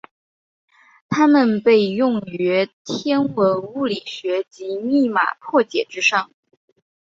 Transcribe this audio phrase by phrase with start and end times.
[1.09, 6.31] 它们被用于天文物理学及密码破解之上。